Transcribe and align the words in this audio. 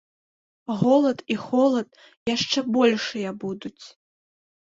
Голад 0.79 1.19
і 1.33 1.37
холад 1.43 1.89
яшчэ 2.35 2.59
большыя 2.77 3.29
будуць. 3.43 3.85